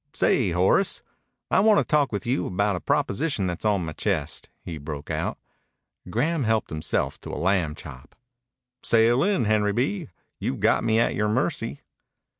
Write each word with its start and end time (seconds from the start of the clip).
"Say, 0.13 0.49
Horace, 0.49 1.03
I 1.51 1.59
wanta 1.59 1.83
talk 1.83 2.11
with 2.11 2.25
you 2.25 2.47
about 2.47 2.75
a 2.75 2.79
proposition 2.79 3.45
that's 3.45 3.65
on 3.65 3.85
my 3.85 3.93
chest," 3.93 4.49
he 4.65 4.79
broke 4.79 5.11
out. 5.11 5.37
Graham 6.09 6.43
helped 6.43 6.71
himself 6.71 7.21
to 7.21 7.29
a 7.29 7.37
lamb 7.37 7.75
chop. 7.75 8.15
"Sail 8.81 9.21
in, 9.23 9.45
Henry 9.45 9.73
B. 9.73 10.09
You've 10.39 10.59
got 10.59 10.83
me 10.83 10.97
at 10.99 11.13
your 11.13 11.29
mercy." 11.29 11.81